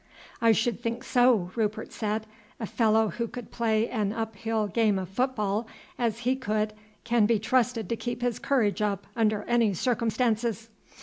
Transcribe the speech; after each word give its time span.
"I 0.41 0.51
should 0.51 0.81
think 0.81 1.03
so," 1.03 1.51
Rupert 1.53 1.91
said. 1.93 2.25
"A 2.59 2.65
fellow 2.65 3.09
who 3.09 3.27
could 3.27 3.51
play 3.51 3.87
an 3.87 4.11
uphill 4.13 4.65
game 4.65 4.97
of 4.97 5.09
football 5.09 5.67
as 5.99 6.17
he 6.25 6.35
could 6.35 6.73
can 7.03 7.27
be 7.27 7.37
trusted 7.37 7.87
to 7.87 7.95
keep 7.95 8.23
his 8.23 8.39
courage 8.39 8.81
up 8.81 9.05
under 9.15 9.43
any 9.43 9.75
circumstances. 9.75 10.69